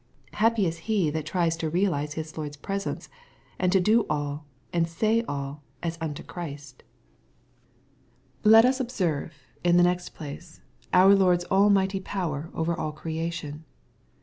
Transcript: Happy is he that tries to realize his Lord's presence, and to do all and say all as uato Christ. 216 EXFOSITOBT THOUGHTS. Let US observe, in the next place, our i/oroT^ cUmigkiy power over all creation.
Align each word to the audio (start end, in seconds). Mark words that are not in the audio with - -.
Happy 0.33 0.65
is 0.65 0.79
he 0.89 1.11
that 1.11 1.27
tries 1.27 1.55
to 1.55 1.69
realize 1.69 2.15
his 2.15 2.35
Lord's 2.35 2.57
presence, 2.57 3.07
and 3.59 3.71
to 3.71 3.79
do 3.79 4.07
all 4.09 4.47
and 4.73 4.89
say 4.89 5.21
all 5.27 5.61
as 5.83 5.99
uato 5.99 6.25
Christ. 6.25 6.81
216 8.43 8.43
EXFOSITOBT 8.43 8.43
THOUGHTS. 8.43 8.51
Let 8.51 8.65
US 8.65 8.79
observe, 8.79 9.33
in 9.63 9.77
the 9.77 9.83
next 9.83 10.09
place, 10.15 10.61
our 10.91 11.11
i/oroT^ 11.11 11.45
cUmigkiy 11.49 12.03
power 12.03 12.49
over 12.55 12.73
all 12.75 12.91
creation. 12.93 13.63